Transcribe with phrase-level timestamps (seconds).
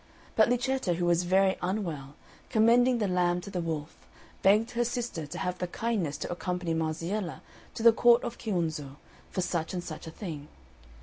[0.35, 2.15] But Luceta, who was very unwell,
[2.49, 3.95] commending the lamb to the wolf,
[4.41, 7.41] begged her sister to have the kindness to accompany Marziella
[7.75, 8.95] to the court of Chiunzo
[9.29, 10.47] for such and such a thing.